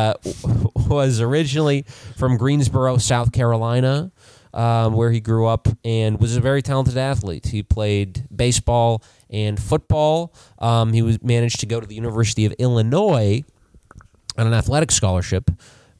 uh, 0.00 0.14
was 0.88 1.20
originally 1.20 1.84
from 2.16 2.36
Greensboro, 2.36 2.96
South 2.96 3.32
Carolina, 3.32 4.10
um, 4.54 4.94
where 4.94 5.10
he 5.10 5.20
grew 5.20 5.46
up, 5.46 5.68
and 5.84 6.18
was 6.18 6.36
a 6.36 6.40
very 6.40 6.62
talented 6.62 6.96
athlete. 6.96 7.48
He 7.48 7.62
played 7.62 8.26
baseball 8.34 9.02
and 9.28 9.60
football. 9.60 10.34
Um, 10.58 10.92
he 10.92 11.02
was 11.02 11.22
managed 11.22 11.60
to 11.60 11.66
go 11.66 11.80
to 11.80 11.86
the 11.86 11.94
University 11.94 12.46
of 12.46 12.52
Illinois 12.58 13.44
on 14.38 14.46
an 14.46 14.54
athletic 14.54 14.90
scholarship, 14.90 15.50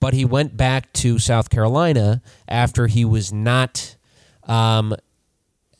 but 0.00 0.12
he 0.12 0.24
went 0.24 0.56
back 0.56 0.92
to 0.94 1.18
South 1.18 1.48
Carolina 1.48 2.20
after 2.48 2.88
he 2.88 3.04
was 3.04 3.32
not 3.32 3.96
um, 4.44 4.94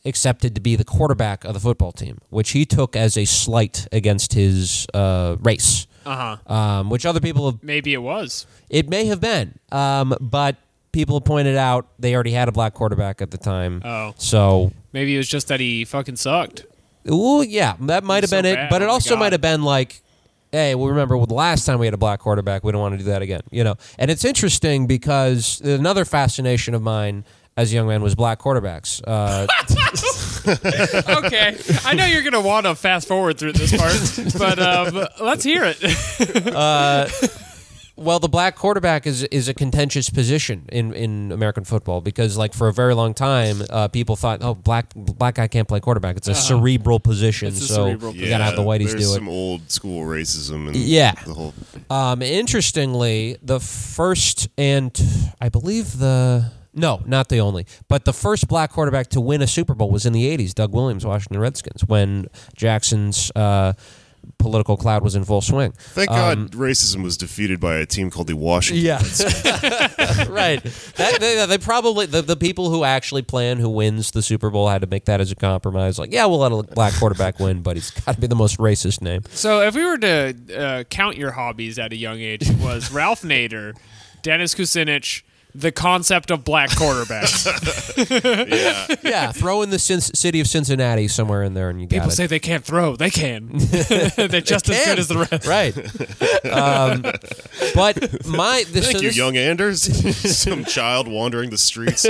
accepted 0.05 0.55
to 0.55 0.61
be 0.61 0.75
the 0.75 0.85
quarterback 0.85 1.43
of 1.43 1.53
the 1.53 1.59
football 1.59 1.91
team, 1.91 2.19
which 2.29 2.51
he 2.51 2.65
took 2.65 2.95
as 2.95 3.17
a 3.17 3.25
slight 3.25 3.87
against 3.91 4.33
his 4.33 4.87
uh, 4.93 5.35
race. 5.41 5.85
Uh 6.05 6.37
huh. 6.47 6.53
Um, 6.53 6.89
which 6.89 7.05
other 7.05 7.19
people 7.19 7.49
have, 7.51 7.63
Maybe 7.63 7.93
it 7.93 8.01
was. 8.01 8.45
it 8.69 8.89
may 8.89 9.05
have 9.05 9.19
been, 9.21 9.57
um, 9.71 10.15
but 10.21 10.55
people 10.91 11.17
have 11.17 11.25
pointed 11.25 11.57
out 11.57 11.87
they 11.99 12.13
already 12.13 12.31
had 12.31 12.47
a 12.47 12.51
black 12.51 12.73
quarterback 12.73 13.21
at 13.21 13.31
the 13.31 13.37
time. 13.37 13.81
Oh. 13.83 14.13
So, 14.17 14.71
Maybe 14.93 15.15
it 15.15 15.17
was 15.17 15.27
just 15.27 15.47
that 15.49 15.59
he 15.59 15.83
fucking 15.85 16.15
sucked. 16.17 16.65
ooh, 17.11 17.41
yeah, 17.41 17.75
that 17.81 18.03
might 18.03 18.23
have 18.23 18.29
So 18.29 18.37
been 18.37 18.45
it. 18.45 18.55
bad. 18.55 18.69
But 18.69 18.81
it 18.81 18.85
Oh 18.87 18.91
also 18.93 19.15
might 19.15 19.31
have 19.33 19.41
been 19.41 19.63
like, 19.63 20.01
hey, 20.51 20.73
well, 20.75 20.87
remember 20.87 21.17
well, 21.17 21.25
the 21.25 21.33
last 21.33 21.65
time 21.65 21.79
we 21.79 21.85
had 21.87 21.93
a 21.93 21.97
black 21.97 22.19
quarterback, 22.21 22.63
we 22.63 22.71
don't 22.71 22.79
want 22.81 22.93
to 22.93 22.97
do 22.99 23.03
that 23.05 23.21
again. 23.21 23.41
You 23.51 23.63
know, 23.65 23.75
and 23.99 24.09
it's 24.09 24.23
interesting 24.23 24.87
because 24.87 25.59
another 25.61 26.05
fascination 26.05 26.73
of 26.75 26.81
mine 26.81 27.25
as 27.57 27.71
a 27.71 27.75
young 27.75 27.87
man 27.87 28.01
was 28.01 28.15
black 28.15 28.39
quarterbacks. 28.39 29.01
Uh, 29.05 29.47
okay, 31.25 31.57
I 31.85 31.93
know 31.93 32.05
you're 32.05 32.23
gonna 32.23 32.41
want 32.41 32.65
to 32.65 32.75
fast 32.75 33.07
forward 33.07 33.37
through 33.37 33.53
this 33.53 33.75
part, 33.75 34.37
but 34.37 34.59
um, 34.59 35.07
let's 35.21 35.43
hear 35.43 35.63
it. 35.65 35.81
Well, 37.97 38.19
the 38.19 38.27
black 38.27 38.57
quarterback 38.57 39.07
is 39.07 39.23
is 39.23 39.47
a 39.47 39.53
contentious 39.53 40.09
position 40.09 40.65
in, 40.69 40.91
in 40.93 41.31
American 41.31 41.63
football 41.63 42.01
because, 42.01 42.35
like, 42.37 42.53
for 42.53 42.67
a 42.67 42.73
very 42.73 42.93
long 42.93 43.13
time, 43.13 43.61
uh, 43.69 43.87
people 43.87 44.17
thought, 44.17 44.39
"Oh, 44.43 44.53
black 44.53 44.93
black 44.93 45.35
guy 45.35 45.47
can't 45.47 45.65
play 45.65 45.79
quarterback. 45.79 46.17
It's 46.17 46.27
a 46.27 46.35
cerebral 46.35 46.99
position, 46.99 47.47
Uh-huh. 47.47 47.55
It's 47.55 47.69
a 47.69 47.73
so 47.73 47.85
cerebral 47.85 48.13
you 48.13 48.27
gotta 48.27 48.43
have 48.43 48.57
the 48.57 48.63
whiteys 48.63 48.89
there's 48.89 48.95
do 48.95 49.11
it." 49.11 49.15
some 49.15 49.29
old 49.29 49.71
school 49.71 50.03
racism 50.03 50.67
and 50.67 50.75
Yeah. 50.75 51.13
the 51.25 51.33
whole. 51.33 51.53
Um, 51.89 52.21
interestingly, 52.21 53.37
the 53.41 53.61
first 53.61 54.49
and 54.57 54.91
I 55.39 55.47
believe 55.47 55.97
the 55.97 56.51
no, 56.75 57.01
not 57.05 57.29
the 57.29 57.39
only, 57.39 57.65
but 57.87 58.05
the 58.05 58.13
first 58.13 58.47
black 58.47 58.71
quarterback 58.71 59.07
to 59.09 59.21
win 59.21 59.41
a 59.41 59.47
Super 59.47 59.73
Bowl 59.73 59.89
was 59.89 60.05
in 60.05 60.13
the 60.13 60.25
'80s. 60.37 60.53
Doug 60.53 60.73
Williams, 60.73 61.05
Washington 61.05 61.39
Redskins, 61.39 61.83
when 61.85 62.27
Jackson's 62.55 63.31
uh, 63.35 63.73
political 64.37 64.77
cloud 64.77 65.03
was 65.03 65.15
in 65.15 65.23
full 65.23 65.41
swing. 65.41 65.71
Thank 65.77 66.09
God 66.09 66.51
racism 66.51 67.03
was 67.03 67.17
defeated 67.17 67.59
by 67.59 67.75
a 67.77 67.85
team 67.85 68.09
called 68.09 68.27
the 68.27 68.35
Washington. 68.35 68.85
Yeah, 68.85 68.97
right. 70.29 70.61
That, 70.95 71.17
they, 71.19 71.45
they 71.45 71.57
probably 71.57 72.05
the, 72.05 72.21
the 72.21 72.35
people 72.35 72.69
who 72.69 72.83
actually 72.83 73.21
plan 73.21 73.57
who 73.57 73.69
wins 73.69 74.11
the 74.11 74.21
Super 74.21 74.49
Bowl 74.49 74.69
had 74.69 74.81
to 74.81 74.87
make 74.87 75.05
that 75.05 75.21
as 75.21 75.31
a 75.31 75.35
compromise. 75.35 75.99
Like, 75.99 76.11
yeah, 76.11 76.25
we'll 76.25 76.39
let 76.39 76.51
a 76.51 76.63
black 76.73 76.93
quarterback 76.95 77.39
win, 77.39 77.61
but 77.61 77.75
he's 77.75 77.91
got 77.91 78.15
to 78.15 78.21
be 78.21 78.27
the 78.27 78.35
most 78.35 78.57
racist 78.57 79.01
name. 79.01 79.21
so, 79.31 79.61
if 79.61 79.75
we 79.75 79.83
were 79.83 79.97
to 79.97 80.35
uh, 80.57 80.83
count 80.85 81.17
your 81.17 81.31
hobbies 81.31 81.79
at 81.79 81.93
a 81.93 81.97
young 81.97 82.19
age, 82.19 82.49
it 82.49 82.59
was 82.59 82.91
Ralph 82.91 83.21
Nader, 83.21 83.75
Dennis 84.21 84.55
Kucinich, 84.55 85.23
the 85.57 85.71
concept 85.71 86.31
of 86.31 86.43
black 86.43 86.69
quarterbacks. 86.71 87.45
Yeah, 88.55 88.87
yeah, 89.03 89.31
throw 89.31 89.61
in 89.61 89.69
the 89.69 89.79
Cin- 89.79 90.01
city 90.01 90.39
of 90.39 90.47
Cincinnati 90.47 91.07
somewhere 91.07 91.43
in 91.43 91.53
there, 91.53 91.69
and 91.69 91.79
you 91.79 91.87
got 91.87 91.95
People 91.95 92.09
it. 92.09 92.13
say 92.15 92.27
they 92.27 92.39
can't 92.39 92.63
throw. 92.63 92.95
They 92.95 93.09
can. 93.09 93.47
They're 93.57 94.41
just 94.41 94.69
as 94.69 94.85
good 94.85 94.99
as 94.99 95.07
the 95.07 95.27
rest. 95.31 95.47
right. 95.47 95.75
Um, 96.45 97.01
but 97.73 98.25
my 98.27 98.63
this, 98.69 98.85
Thank 98.85 98.97
so 98.97 99.01
you, 99.01 99.09
this- 99.09 99.17
young 99.17 99.37
Anders. 99.37 99.81
Some 100.37 100.65
child 100.65 101.07
wandering 101.07 101.49
the 101.51 101.57
streets. 101.57 102.05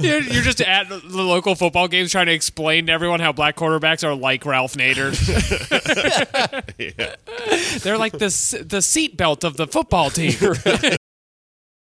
You're, 0.00 0.20
you're 0.20 0.42
just 0.42 0.60
at 0.60 0.88
the 0.88 1.00
local 1.04 1.54
football 1.54 1.88
games 1.88 2.12
trying 2.12 2.26
to 2.26 2.32
explain 2.32 2.86
to 2.86 2.92
everyone 2.92 3.20
how 3.20 3.32
black 3.32 3.56
quarterbacks 3.56 4.04
are 4.04 4.14
like 4.14 4.44
Ralph 4.44 4.74
Nader. 4.74 5.12
They're 7.82 7.98
like 7.98 8.12
the 8.12 8.64
the 8.68 8.82
seat 8.82 9.16
belt 9.16 9.44
of 9.44 9.56
the 9.56 9.66
football 9.66 10.10
team. 10.10 10.32